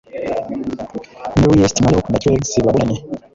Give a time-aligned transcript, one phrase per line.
[1.39, 2.97] merriest marrow na dregs babonanye